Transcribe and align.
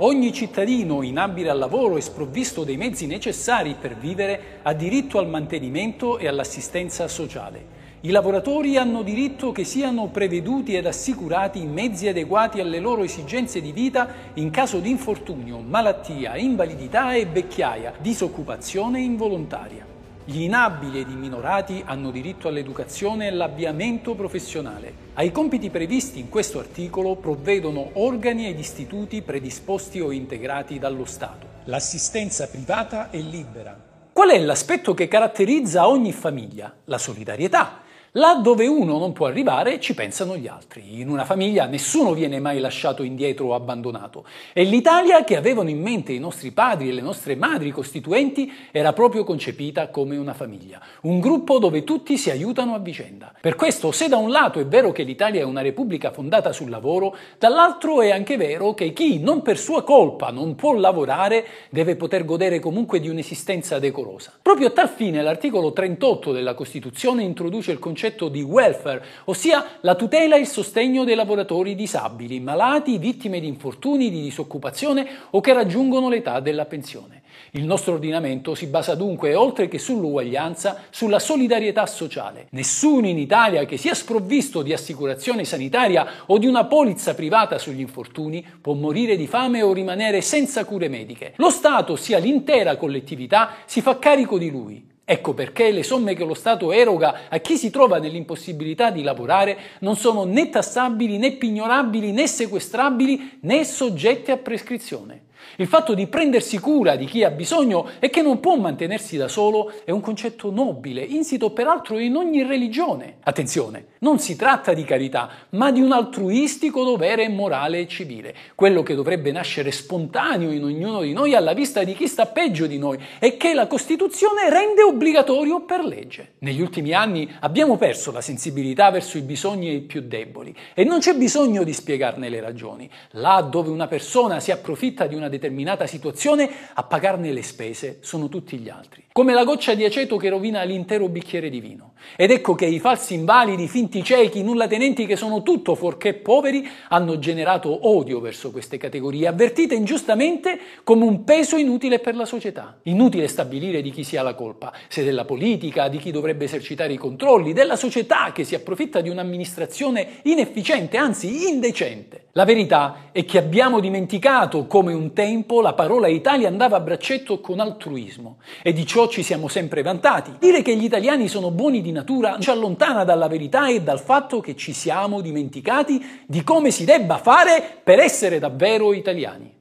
Ogni 0.00 0.32
cittadino 0.32 1.02
inabile 1.02 1.50
al 1.50 1.58
lavoro 1.58 1.96
e 1.96 2.00
sprovvisto 2.00 2.62
dei 2.62 2.76
mezzi 2.76 3.08
necessari 3.08 3.74
per 3.74 3.96
vivere 3.96 4.60
ha 4.62 4.72
diritto 4.72 5.18
al 5.18 5.28
mantenimento 5.28 6.18
e 6.18 6.28
all'assistenza 6.28 7.08
sociale. 7.08 7.76
I 8.02 8.10
lavoratori 8.10 8.76
hanno 8.76 9.02
diritto 9.02 9.50
che 9.50 9.64
siano 9.64 10.06
preveduti 10.06 10.76
ed 10.76 10.86
assicurati 10.86 11.64
mezzi 11.64 12.06
adeguati 12.06 12.60
alle 12.60 12.78
loro 12.78 13.02
esigenze 13.02 13.60
di 13.60 13.72
vita 13.72 14.08
in 14.34 14.50
caso 14.50 14.78
di 14.78 14.88
infortunio, 14.88 15.58
malattia, 15.58 16.36
invalidità 16.36 17.14
e 17.14 17.26
vecchiaia, 17.26 17.94
disoccupazione 18.00 19.00
involontaria. 19.00 19.97
Gli 20.30 20.42
inabili 20.42 21.00
ed 21.00 21.08
i 21.08 21.14
minorati 21.14 21.82
hanno 21.86 22.10
diritto 22.10 22.48
all'educazione 22.48 23.24
e 23.24 23.28
all'avviamento 23.28 24.14
professionale. 24.14 24.92
Ai 25.14 25.32
compiti 25.32 25.70
previsti 25.70 26.18
in 26.18 26.28
questo 26.28 26.58
articolo 26.58 27.16
provvedono 27.16 27.92
organi 27.94 28.46
ed 28.46 28.58
istituti 28.58 29.22
predisposti 29.22 30.00
o 30.02 30.12
integrati 30.12 30.78
dallo 30.78 31.06
Stato. 31.06 31.46
L'assistenza 31.64 32.46
privata 32.46 33.08
è 33.08 33.16
libera. 33.16 33.74
Qual 34.12 34.28
è 34.28 34.38
l'aspetto 34.38 34.92
che 34.92 35.08
caratterizza 35.08 35.88
ogni 35.88 36.12
famiglia? 36.12 36.74
La 36.84 36.98
solidarietà. 36.98 37.86
Là 38.18 38.34
dove 38.34 38.66
uno 38.66 38.98
non 38.98 39.12
può 39.12 39.26
arrivare 39.26 39.78
ci 39.78 39.94
pensano 39.94 40.36
gli 40.36 40.48
altri. 40.48 40.98
In 41.00 41.08
una 41.08 41.24
famiglia 41.24 41.66
nessuno 41.66 42.14
viene 42.14 42.40
mai 42.40 42.58
lasciato 42.58 43.04
indietro 43.04 43.46
o 43.46 43.54
abbandonato. 43.54 44.24
E 44.52 44.64
l'Italia 44.64 45.22
che 45.22 45.36
avevano 45.36 45.70
in 45.70 45.80
mente 45.80 46.10
i 46.10 46.18
nostri 46.18 46.50
padri 46.50 46.88
e 46.88 46.92
le 46.92 47.00
nostre 47.00 47.36
madri 47.36 47.70
costituenti 47.70 48.52
era 48.72 48.92
proprio 48.92 49.22
concepita 49.22 49.86
come 49.90 50.16
una 50.16 50.34
famiglia, 50.34 50.82
un 51.02 51.20
gruppo 51.20 51.60
dove 51.60 51.84
tutti 51.84 52.18
si 52.18 52.28
aiutano 52.28 52.74
a 52.74 52.80
vicenda. 52.80 53.32
Per 53.40 53.54
questo, 53.54 53.92
se 53.92 54.08
da 54.08 54.16
un 54.16 54.30
lato 54.30 54.58
è 54.58 54.66
vero 54.66 54.90
che 54.90 55.04
l'Italia 55.04 55.42
è 55.42 55.44
una 55.44 55.62
repubblica 55.62 56.10
fondata 56.10 56.50
sul 56.50 56.70
lavoro, 56.70 57.16
dall'altro 57.38 58.02
è 58.02 58.10
anche 58.10 58.36
vero 58.36 58.74
che 58.74 58.92
chi 58.92 59.20
non 59.20 59.42
per 59.42 59.58
sua 59.58 59.84
colpa 59.84 60.32
non 60.32 60.56
può 60.56 60.74
lavorare 60.74 61.46
deve 61.70 61.94
poter 61.94 62.24
godere 62.24 62.58
comunque 62.58 62.98
di 62.98 63.08
un'esistenza 63.08 63.78
decorosa. 63.78 64.32
Proprio 64.42 64.66
a 64.66 64.70
tal 64.70 64.88
fine 64.88 65.22
l'articolo 65.22 65.72
38 65.72 66.32
della 66.32 66.54
Costituzione 66.54 67.22
introduce 67.22 67.70
il 67.70 67.78
concetto 67.78 68.06
concetto 68.08 68.28
di 68.28 68.42
welfare, 68.42 69.04
ossia 69.24 69.78
la 69.80 69.94
tutela 69.94 70.36
e 70.36 70.40
il 70.40 70.46
sostegno 70.46 71.04
dei 71.04 71.14
lavoratori 71.14 71.74
disabili, 71.74 72.40
malati, 72.40 72.98
vittime 72.98 73.40
di 73.40 73.46
infortuni, 73.46 74.10
di 74.10 74.22
disoccupazione 74.22 75.06
o 75.30 75.40
che 75.40 75.52
raggiungono 75.52 76.08
l'età 76.08 76.40
della 76.40 76.64
pensione. 76.64 77.22
Il 77.52 77.64
nostro 77.64 77.94
ordinamento 77.94 78.54
si 78.54 78.66
basa 78.66 78.94
dunque, 78.94 79.34
oltre 79.34 79.68
che 79.68 79.78
sull'uguaglianza, 79.78 80.84
sulla 80.90 81.18
solidarietà 81.18 81.86
sociale. 81.86 82.48
Nessuno 82.50 83.06
in 83.06 83.18
Italia 83.18 83.64
che 83.64 83.76
sia 83.76 83.94
sprovvisto 83.94 84.62
di 84.62 84.72
assicurazione 84.72 85.44
sanitaria 85.44 86.06
o 86.26 86.38
di 86.38 86.46
una 86.46 86.64
polizza 86.64 87.14
privata 87.14 87.58
sugli 87.58 87.80
infortuni 87.80 88.44
può 88.60 88.74
morire 88.74 89.16
di 89.16 89.26
fame 89.26 89.62
o 89.62 89.72
rimanere 89.72 90.20
senza 90.20 90.64
cure 90.64 90.88
mediche. 90.88 91.34
Lo 91.36 91.50
Stato, 91.50 91.96
sia 91.96 92.18
l'intera 92.18 92.76
collettività, 92.76 93.56
si 93.64 93.80
fa 93.80 93.98
carico 93.98 94.36
di 94.36 94.50
lui. 94.50 94.87
Ecco 95.10 95.32
perché 95.32 95.70
le 95.70 95.82
somme 95.82 96.12
che 96.12 96.26
lo 96.26 96.34
Stato 96.34 96.70
eroga 96.70 97.20
a 97.30 97.38
chi 97.38 97.56
si 97.56 97.70
trova 97.70 97.98
nell'impossibilità 97.98 98.90
di 98.90 99.02
lavorare 99.02 99.56
non 99.78 99.96
sono 99.96 100.24
né 100.24 100.50
tassabili 100.50 101.16
né 101.16 101.32
pignorabili 101.32 102.12
né 102.12 102.26
sequestrabili 102.26 103.38
né 103.40 103.64
soggette 103.64 104.32
a 104.32 104.36
prescrizione. 104.36 105.27
Il 105.56 105.66
fatto 105.66 105.94
di 105.94 106.06
prendersi 106.06 106.58
cura 106.58 106.96
di 106.96 107.06
chi 107.06 107.24
ha 107.24 107.30
bisogno 107.30 107.88
e 107.98 108.10
che 108.10 108.22
non 108.22 108.40
può 108.40 108.56
mantenersi 108.56 109.16
da 109.16 109.28
solo 109.28 109.72
è 109.84 109.90
un 109.90 110.00
concetto 110.00 110.50
nobile, 110.50 111.02
insito 111.02 111.50
peraltro 111.50 111.98
in 111.98 112.16
ogni 112.16 112.42
religione. 112.42 113.16
Attenzione, 113.24 113.86
non 114.00 114.18
si 114.18 114.36
tratta 114.36 114.72
di 114.72 114.84
carità, 114.84 115.30
ma 115.50 115.70
di 115.70 115.80
un 115.80 115.92
altruistico 115.92 116.84
dovere 116.84 117.28
morale 117.28 117.80
e 117.80 117.88
civile, 117.88 118.34
quello 118.54 118.82
che 118.82 118.94
dovrebbe 118.94 119.32
nascere 119.32 119.70
spontaneo 119.70 120.52
in 120.52 120.64
ognuno 120.64 121.00
di 121.00 121.12
noi 121.12 121.34
alla 121.34 121.52
vista 121.52 121.82
di 121.82 121.94
chi 121.94 122.06
sta 122.06 122.26
peggio 122.26 122.66
di 122.66 122.78
noi 122.78 122.98
e 123.18 123.36
che 123.36 123.54
la 123.54 123.66
Costituzione 123.66 124.48
rende 124.50 124.82
obbligatorio 124.82 125.62
per 125.62 125.84
legge. 125.84 126.34
Negli 126.40 126.60
ultimi 126.60 126.92
anni 126.92 127.28
abbiamo 127.40 127.76
perso 127.76 128.12
la 128.12 128.20
sensibilità 128.20 128.90
verso 128.90 129.18
i 129.18 129.22
bisogni 129.22 129.80
più 129.80 130.02
deboli 130.02 130.54
e 130.74 130.84
non 130.84 131.00
c'è 131.00 131.14
bisogno 131.14 131.64
di 131.64 131.72
spiegarne 131.72 132.28
le 132.28 132.40
ragioni. 132.40 132.88
Là 133.12 133.40
dove 133.40 133.70
una 133.70 133.86
persona 133.86 134.40
si 134.40 134.50
approfitta 134.50 135.06
di 135.06 135.14
una 135.14 135.27
determinata 135.28 135.46
determinata 135.48 135.86
situazione, 135.86 136.50
a 136.74 136.82
pagarne 136.82 137.32
le 137.32 137.42
spese 137.42 137.98
sono 138.00 138.28
tutti 138.28 138.58
gli 138.58 138.68
altri. 138.68 139.04
Come 139.12 139.34
la 139.34 139.44
goccia 139.44 139.74
di 139.74 139.84
aceto 139.84 140.16
che 140.16 140.28
rovina 140.28 140.62
l'intero 140.62 141.08
bicchiere 141.08 141.50
di 141.50 141.60
vino. 141.60 141.94
Ed 142.16 142.30
ecco 142.30 142.54
che 142.54 142.66
i 142.66 142.78
falsi 142.78 143.14
invalidi, 143.14 143.66
finti 143.66 144.04
ciechi, 144.04 144.42
nullatenenti 144.42 145.06
che 145.06 145.16
sono 145.16 145.42
tutto 145.42 145.74
fuorché 145.74 146.14
poveri, 146.14 146.66
hanno 146.88 147.18
generato 147.18 147.88
odio 147.88 148.20
verso 148.20 148.52
queste 148.52 148.76
categorie, 148.76 149.26
avvertite 149.26 149.74
ingiustamente 149.74 150.58
come 150.84 151.04
un 151.04 151.24
peso 151.24 151.56
inutile 151.56 151.98
per 151.98 152.14
la 152.14 152.24
società. 152.24 152.78
Inutile 152.84 153.26
stabilire 153.26 153.82
di 153.82 153.90
chi 153.90 154.04
sia 154.04 154.22
la 154.22 154.34
colpa, 154.34 154.72
se 154.86 155.02
della 155.02 155.24
politica, 155.24 155.88
di 155.88 155.98
chi 155.98 156.12
dovrebbe 156.12 156.44
esercitare 156.44 156.92
i 156.92 156.96
controlli, 156.96 157.52
della 157.52 157.76
società 157.76 158.30
che 158.32 158.44
si 158.44 158.54
approfitta 158.54 159.00
di 159.00 159.08
un'amministrazione 159.08 160.20
inefficiente, 160.22 160.96
anzi 160.96 161.48
indecente. 161.48 162.26
La 162.32 162.44
verità 162.44 163.08
è 163.10 163.24
che 163.24 163.38
abbiamo 163.38 163.80
dimenticato 163.80 164.66
come 164.66 164.92
un 164.92 165.12
tempo 165.18 165.60
la 165.60 165.72
parola 165.72 166.06
Italia 166.06 166.46
andava 166.46 166.76
a 166.76 166.80
braccetto 166.80 167.40
con 167.40 167.58
altruismo 167.58 168.38
e 168.62 168.72
di 168.72 168.86
ciò 168.86 169.08
ci 169.08 169.24
siamo 169.24 169.48
sempre 169.48 169.82
vantati. 169.82 170.36
Dire 170.38 170.62
che 170.62 170.76
gli 170.76 170.84
italiani 170.84 171.26
sono 171.26 171.50
buoni 171.50 171.80
di 171.80 171.90
natura 171.90 172.38
ci 172.38 172.50
allontana 172.50 173.02
dalla 173.02 173.26
verità 173.26 173.68
e 173.68 173.82
dal 173.82 173.98
fatto 173.98 174.38
che 174.38 174.54
ci 174.54 174.72
siamo 174.72 175.20
dimenticati 175.20 176.22
di 176.24 176.44
come 176.44 176.70
si 176.70 176.84
debba 176.84 177.16
fare 177.16 177.80
per 177.82 177.98
essere 177.98 178.38
davvero 178.38 178.92
italiani. 178.92 179.56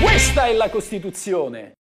Questa 0.00 0.46
è 0.46 0.54
la 0.54 0.70
Costituzione. 0.70 1.74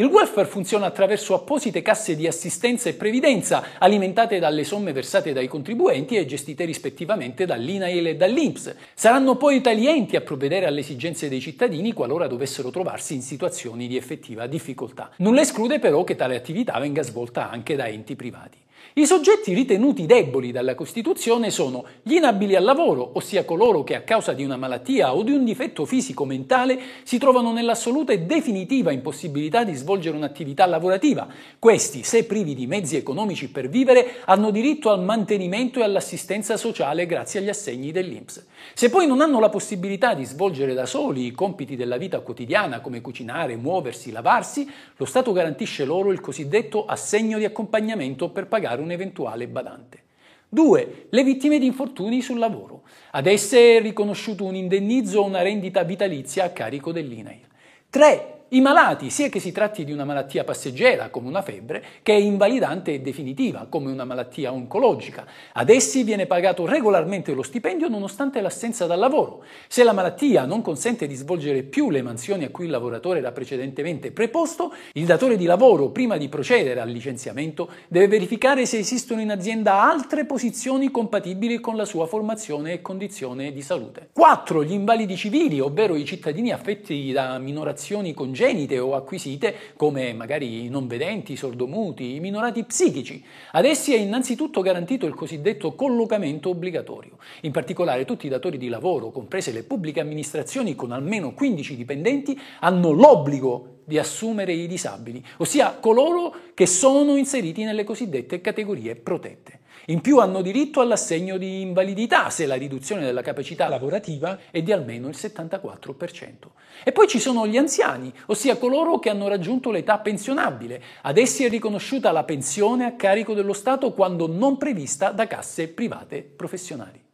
Il 0.00 0.06
welfare 0.06 0.48
funziona 0.48 0.86
attraverso 0.86 1.34
apposite 1.34 1.82
casse 1.82 2.16
di 2.16 2.26
assistenza 2.26 2.88
e 2.88 2.94
previdenza, 2.94 3.78
alimentate 3.78 4.38
dalle 4.38 4.64
somme 4.64 4.94
versate 4.94 5.34
dai 5.34 5.46
contribuenti 5.46 6.16
e 6.16 6.24
gestite 6.24 6.64
rispettivamente 6.64 7.44
dall'INAIL 7.44 8.06
e 8.06 8.16
dall'INPS. 8.16 8.76
Saranno 8.94 9.36
poi 9.36 9.60
tali 9.60 9.86
enti 9.86 10.16
a 10.16 10.22
provvedere 10.22 10.64
alle 10.64 10.80
esigenze 10.80 11.28
dei 11.28 11.42
cittadini 11.42 11.92
qualora 11.92 12.28
dovessero 12.28 12.70
trovarsi 12.70 13.12
in 13.12 13.20
situazioni 13.20 13.88
di 13.88 13.98
effettiva 13.98 14.46
difficoltà. 14.46 15.10
Nulla 15.16 15.42
esclude 15.42 15.78
però 15.78 16.02
che 16.02 16.16
tale 16.16 16.34
attività 16.34 16.78
venga 16.78 17.02
svolta 17.02 17.50
anche 17.50 17.76
da 17.76 17.86
enti 17.86 18.16
privati. 18.16 18.59
I 18.94 19.06
soggetti 19.06 19.54
ritenuti 19.54 20.04
deboli 20.04 20.50
dalla 20.50 20.74
Costituzione 20.74 21.50
sono 21.50 21.84
gli 22.02 22.14
inabili 22.14 22.56
al 22.56 22.64
lavoro, 22.64 23.12
ossia 23.14 23.44
coloro 23.44 23.84
che 23.84 23.94
a 23.94 24.00
causa 24.00 24.32
di 24.32 24.42
una 24.42 24.56
malattia 24.56 25.14
o 25.14 25.22
di 25.22 25.30
un 25.30 25.44
difetto 25.44 25.84
fisico-mentale 25.84 26.78
si 27.04 27.16
trovano 27.16 27.52
nell'assoluta 27.52 28.12
e 28.12 28.22
definitiva 28.22 28.90
impossibilità 28.90 29.62
di 29.62 29.74
svolgere 29.74 30.16
un'attività 30.16 30.66
lavorativa. 30.66 31.28
Questi, 31.60 32.02
se 32.02 32.24
privi 32.24 32.54
di 32.54 32.66
mezzi 32.66 32.96
economici 32.96 33.48
per 33.48 33.68
vivere, 33.68 34.16
hanno 34.24 34.50
diritto 34.50 34.90
al 34.90 35.04
mantenimento 35.04 35.78
e 35.78 35.84
all'assistenza 35.84 36.56
sociale 36.56 37.06
grazie 37.06 37.38
agli 37.38 37.48
assegni 37.48 37.92
dell'INPS. 37.92 38.46
Se 38.74 38.90
poi 38.90 39.06
non 39.06 39.20
hanno 39.20 39.38
la 39.38 39.50
possibilità 39.50 40.14
di 40.14 40.24
svolgere 40.24 40.74
da 40.74 40.86
soli 40.86 41.26
i 41.26 41.30
compiti 41.32 41.76
della 41.76 41.96
vita 41.96 42.18
quotidiana 42.20 42.80
come 42.80 43.00
cucinare, 43.00 43.54
muoversi, 43.54 44.10
lavarsi, 44.10 44.68
lo 44.96 45.04
Stato 45.04 45.30
garantisce 45.30 45.84
loro 45.84 46.10
il 46.10 46.20
cosiddetto 46.20 46.86
assegno 46.86 47.38
di 47.38 47.44
accompagnamento 47.44 48.30
per 48.30 48.48
pagare 48.48 48.69
un 48.78 48.92
eventuale 48.92 49.48
badante. 49.48 50.04
2. 50.48 51.06
Le 51.10 51.24
vittime 51.24 51.58
di 51.58 51.66
infortuni 51.66 52.22
sul 52.22 52.38
lavoro. 52.38 52.82
Ad 53.12 53.26
esse 53.26 53.78
è 53.78 53.80
riconosciuto 53.80 54.44
un 54.44 54.54
indennizzo 54.54 55.20
o 55.20 55.24
una 55.24 55.42
rendita 55.42 55.82
vitalizia 55.82 56.44
a 56.44 56.50
carico 56.50 56.92
dell'INAIL. 56.92 57.46
3. 57.90 58.39
I 58.52 58.60
malati, 58.60 59.10
sia 59.10 59.28
che 59.28 59.38
si 59.38 59.52
tratti 59.52 59.84
di 59.84 59.92
una 59.92 60.04
malattia 60.04 60.42
passeggera 60.42 61.08
come 61.08 61.28
una 61.28 61.40
febbre, 61.40 61.84
che 62.02 62.14
è 62.14 62.16
invalidante 62.16 62.92
e 62.92 63.00
definitiva 63.00 63.68
come 63.70 63.92
una 63.92 64.04
malattia 64.04 64.52
oncologica. 64.52 65.24
Ad 65.52 65.68
essi 65.68 66.02
viene 66.02 66.26
pagato 66.26 66.66
regolarmente 66.66 67.32
lo 67.32 67.44
stipendio 67.44 67.86
nonostante 67.86 68.40
l'assenza 68.40 68.86
dal 68.86 68.98
lavoro. 68.98 69.44
Se 69.68 69.84
la 69.84 69.92
malattia 69.92 70.46
non 70.46 70.62
consente 70.62 71.06
di 71.06 71.14
svolgere 71.14 71.62
più 71.62 71.90
le 71.90 72.02
mansioni 72.02 72.42
a 72.42 72.50
cui 72.50 72.64
il 72.64 72.72
lavoratore 72.72 73.20
era 73.20 73.30
precedentemente 73.30 74.10
preposto, 74.10 74.74
il 74.94 75.04
datore 75.04 75.36
di 75.36 75.44
lavoro, 75.44 75.90
prima 75.90 76.16
di 76.16 76.28
procedere 76.28 76.80
al 76.80 76.90
licenziamento, 76.90 77.70
deve 77.86 78.08
verificare 78.08 78.66
se 78.66 78.78
esistono 78.78 79.20
in 79.20 79.30
azienda 79.30 79.88
altre 79.88 80.26
posizioni 80.26 80.90
compatibili 80.90 81.60
con 81.60 81.76
la 81.76 81.84
sua 81.84 82.08
formazione 82.08 82.72
e 82.72 82.82
condizione 82.82 83.52
di 83.52 83.62
salute. 83.62 84.08
4. 84.12 84.64
Gli 84.64 84.72
invalidi 84.72 85.16
civili, 85.16 85.60
ovvero 85.60 85.94
i 85.94 86.04
cittadini 86.04 86.50
affetti 86.50 87.12
da 87.12 87.38
minorazioni 87.38 88.12
congenite 88.12 88.38
congenite 88.40 88.78
o 88.78 88.94
acquisite, 88.94 89.54
come 89.76 90.14
magari 90.14 90.64
i 90.64 90.68
non 90.70 90.86
vedenti, 90.86 91.32
i 91.32 91.36
sordomuti, 91.36 92.14
i 92.14 92.20
minorati 92.20 92.64
psichici. 92.64 93.22
Ad 93.52 93.66
essi 93.66 93.92
è 93.92 93.98
innanzitutto 93.98 94.62
garantito 94.62 95.04
il 95.04 95.14
cosiddetto 95.14 95.74
collocamento 95.74 96.48
obbligatorio. 96.48 97.18
In 97.42 97.52
particolare 97.52 98.06
tutti 98.06 98.24
i 98.24 98.30
datori 98.30 98.56
di 98.56 98.68
lavoro, 98.68 99.10
comprese 99.10 99.52
le 99.52 99.62
pubbliche 99.62 100.00
amministrazioni 100.00 100.74
con 100.74 100.90
almeno 100.90 101.34
15 101.34 101.76
dipendenti, 101.76 102.38
hanno 102.60 102.92
l'obbligo 102.92 103.80
di 103.84 103.98
assumere 103.98 104.52
i 104.52 104.66
disabili, 104.66 105.22
ossia 105.38 105.76
coloro 105.78 106.34
che 106.54 106.64
sono 106.64 107.16
inseriti 107.16 107.64
nelle 107.64 107.84
cosiddette 107.84 108.40
categorie 108.40 108.94
protette. 108.94 109.59
In 109.86 110.00
più 110.00 110.18
hanno 110.18 110.42
diritto 110.42 110.80
all'assegno 110.80 111.38
di 111.38 111.62
invalidità 111.62 112.28
se 112.30 112.46
la 112.46 112.54
riduzione 112.54 113.04
della 113.04 113.22
capacità 113.22 113.68
lavorativa 113.68 114.38
è 114.50 114.62
di 114.62 114.72
almeno 114.72 115.08
il 115.08 115.16
74%. 115.16 116.48
E 116.84 116.92
poi 116.92 117.08
ci 117.08 117.18
sono 117.18 117.46
gli 117.46 117.56
anziani, 117.56 118.12
ossia 118.26 118.56
coloro 118.56 118.98
che 118.98 119.10
hanno 119.10 119.28
raggiunto 119.28 119.70
l'età 119.70 119.98
pensionabile. 119.98 120.82
Ad 121.02 121.18
essi 121.18 121.44
è 121.44 121.48
riconosciuta 121.48 122.12
la 122.12 122.24
pensione 122.24 122.84
a 122.84 122.94
carico 122.94 123.34
dello 123.34 123.54
Stato 123.54 123.92
quando 123.92 124.26
non 124.26 124.56
prevista 124.58 125.10
da 125.10 125.26
casse 125.26 125.68
private 125.68 126.22
professionali. 126.22 127.08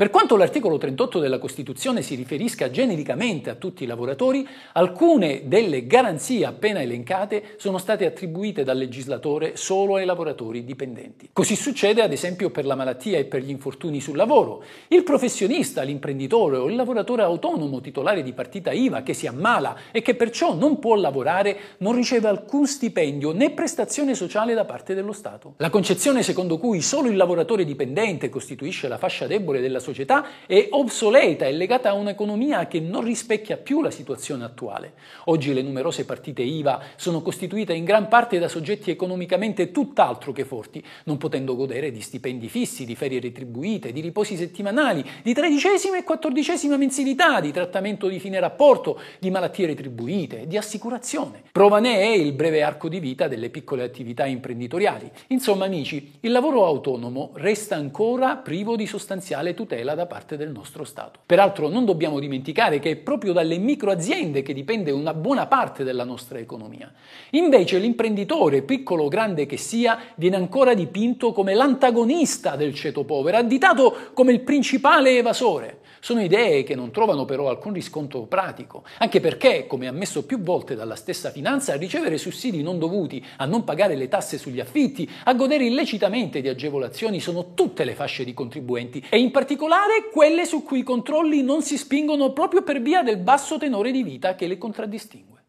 Per 0.00 0.08
quanto 0.08 0.36
l'articolo 0.36 0.78
38 0.78 1.18
della 1.18 1.38
Costituzione 1.38 2.00
si 2.00 2.14
riferisca 2.14 2.70
genericamente 2.70 3.50
a 3.50 3.54
tutti 3.54 3.84
i 3.84 3.86
lavoratori, 3.86 4.48
alcune 4.72 5.42
delle 5.44 5.86
garanzie 5.86 6.46
appena 6.46 6.80
elencate 6.80 7.56
sono 7.58 7.76
state 7.76 8.06
attribuite 8.06 8.64
dal 8.64 8.78
legislatore 8.78 9.58
solo 9.58 9.96
ai 9.96 10.06
lavoratori 10.06 10.64
dipendenti. 10.64 11.28
Così 11.34 11.54
succede 11.54 12.00
ad 12.00 12.12
esempio 12.12 12.48
per 12.48 12.64
la 12.64 12.76
malattia 12.76 13.18
e 13.18 13.26
per 13.26 13.42
gli 13.42 13.50
infortuni 13.50 14.00
sul 14.00 14.16
lavoro. 14.16 14.62
Il 14.88 15.02
professionista, 15.02 15.82
l'imprenditore 15.82 16.56
o 16.56 16.70
il 16.70 16.76
lavoratore 16.76 17.20
autonomo 17.20 17.82
titolare 17.82 18.22
di 18.22 18.32
partita 18.32 18.72
IVA 18.72 19.02
che 19.02 19.12
si 19.12 19.26
ammala 19.26 19.76
e 19.92 20.00
che 20.00 20.14
perciò 20.14 20.54
non 20.54 20.78
può 20.78 20.94
lavorare 20.94 21.58
non 21.80 21.94
riceve 21.94 22.26
alcun 22.26 22.66
stipendio 22.66 23.32
né 23.32 23.50
prestazione 23.50 24.14
sociale 24.14 24.54
da 24.54 24.64
parte 24.64 24.94
dello 24.94 25.12
Stato. 25.12 25.56
La 25.58 25.68
concezione 25.68 26.22
secondo 26.22 26.56
cui 26.56 26.80
solo 26.80 27.10
il 27.10 27.16
lavoratore 27.16 27.66
dipendente 27.66 28.30
costituisce 28.30 28.88
la 28.88 28.96
fascia 28.96 29.26
debole 29.26 29.60
della 29.60 29.78
società 29.78 29.88
società 29.90 30.24
è 30.46 30.68
obsoleta 30.70 31.46
e 31.46 31.52
legata 31.52 31.90
a 31.90 31.94
un'economia 31.94 32.66
che 32.66 32.80
non 32.80 33.02
rispecchia 33.02 33.56
più 33.56 33.82
la 33.82 33.90
situazione 33.90 34.44
attuale. 34.44 34.92
Oggi 35.24 35.52
le 35.52 35.62
numerose 35.62 36.04
partite 36.04 36.42
IVA 36.42 36.80
sono 36.96 37.22
costituite 37.22 37.72
in 37.74 37.84
gran 37.84 38.08
parte 38.08 38.38
da 38.38 38.48
soggetti 38.48 38.90
economicamente 38.90 39.72
tutt'altro 39.72 40.32
che 40.32 40.44
forti, 40.44 40.82
non 41.04 41.18
potendo 41.18 41.56
godere 41.56 41.90
di 41.90 42.00
stipendi 42.00 42.48
fissi, 42.48 42.84
di 42.84 42.94
ferie 42.94 43.20
retribuite, 43.20 43.92
di 43.92 44.00
riposi 44.00 44.36
settimanali, 44.36 45.04
di 45.22 45.34
tredicesima 45.34 45.98
e 45.98 46.04
quattordicesima 46.04 46.76
mensilità, 46.76 47.40
di 47.40 47.50
trattamento 47.50 48.06
di 48.06 48.20
fine 48.20 48.38
rapporto, 48.38 49.00
di 49.18 49.30
malattie 49.30 49.66
retribuite, 49.66 50.46
di 50.46 50.56
assicurazione. 50.56 51.42
Prova 51.50 51.80
ne 51.80 51.98
è 51.98 52.08
il 52.08 52.32
breve 52.32 52.62
arco 52.62 52.88
di 52.88 53.00
vita 53.00 53.26
delle 53.26 53.50
piccole 53.50 53.82
attività 53.82 54.24
imprenditoriali. 54.26 55.10
Insomma, 55.28 55.64
amici, 55.64 56.18
il 56.20 56.30
lavoro 56.30 56.64
autonomo 56.64 57.32
resta 57.34 57.74
ancora 57.74 58.36
privo 58.36 58.76
di 58.76 58.86
sostanziale 58.86 59.54
tutela 59.54 59.78
tutela 59.80 59.94
da 59.94 60.06
parte 60.06 60.36
del 60.36 60.50
nostro 60.50 60.84
Stato. 60.84 61.20
Peraltro 61.24 61.68
non 61.68 61.84
dobbiamo 61.84 62.18
dimenticare 62.18 62.78
che 62.78 62.90
è 62.90 62.96
proprio 62.96 63.32
dalle 63.32 63.58
microaziende 63.58 64.42
che 64.42 64.52
dipende 64.52 64.90
una 64.90 65.14
buona 65.14 65.46
parte 65.46 65.84
della 65.84 66.04
nostra 66.04 66.38
economia. 66.38 66.92
Invece 67.30 67.78
l'imprenditore, 67.78 68.62
piccolo 68.62 69.04
o 69.04 69.08
grande 69.08 69.46
che 69.46 69.56
sia, 69.56 69.98
viene 70.16 70.36
ancora 70.36 70.74
dipinto 70.74 71.32
come 71.32 71.54
l'antagonista 71.54 72.56
del 72.56 72.74
ceto 72.74 73.04
povero, 73.04 73.38
additato 73.38 74.10
come 74.12 74.32
il 74.32 74.40
principale 74.40 75.16
evasore. 75.16 75.78
Sono 76.02 76.22
idee 76.22 76.62
che 76.62 76.74
non 76.74 76.90
trovano 76.92 77.26
però 77.26 77.50
alcun 77.50 77.74
riscontro 77.74 78.22
pratico, 78.22 78.84
anche 79.00 79.20
perché, 79.20 79.66
come 79.66 79.86
ammesso 79.86 80.24
più 80.24 80.40
volte 80.40 80.74
dalla 80.74 80.94
stessa 80.94 81.30
finanza, 81.30 81.74
a 81.74 81.76
ricevere 81.76 82.16
sussidi 82.16 82.62
non 82.62 82.78
dovuti, 82.78 83.22
a 83.36 83.44
non 83.44 83.64
pagare 83.64 83.96
le 83.96 84.08
tasse 84.08 84.38
sugli 84.38 84.60
affitti, 84.60 85.08
a 85.24 85.34
godere 85.34 85.66
illecitamente 85.66 86.40
di 86.40 86.48
agevolazioni 86.48 87.20
sono 87.20 87.52
tutte 87.52 87.84
le 87.84 87.94
fasce 87.94 88.24
di 88.24 88.32
contribuenti 88.32 89.04
e 89.10 89.18
in 89.18 89.30
particolare 89.70 90.10
quelle 90.10 90.46
su 90.46 90.64
cui 90.64 90.80
i 90.80 90.82
controlli 90.82 91.44
non 91.44 91.62
si 91.62 91.78
spingono 91.78 92.32
proprio 92.32 92.62
per 92.62 92.82
via 92.82 93.04
del 93.04 93.18
basso 93.18 93.56
tenore 93.56 93.92
di 93.92 94.02
vita 94.02 94.34
che 94.34 94.48
le 94.48 94.58
contraddistingue. 94.58 95.39